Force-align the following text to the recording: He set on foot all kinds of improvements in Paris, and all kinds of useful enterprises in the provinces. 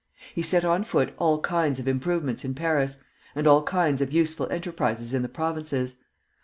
He 0.33 0.41
set 0.41 0.65
on 0.65 0.83
foot 0.83 1.13
all 1.19 1.41
kinds 1.41 1.77
of 1.77 1.87
improvements 1.87 2.43
in 2.43 2.55
Paris, 2.55 2.97
and 3.35 3.45
all 3.45 3.61
kinds 3.61 4.01
of 4.01 4.11
useful 4.11 4.49
enterprises 4.49 5.13
in 5.13 5.21
the 5.21 5.29
provinces. 5.29 5.97